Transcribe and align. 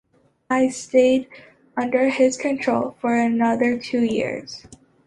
I 0.49 0.69
stayed 0.69 1.27
under 1.77 2.09
his 2.09 2.35
control 2.35 2.95
for 2.99 3.13
another 3.13 3.77
two 3.77 4.01
years. 4.03 4.65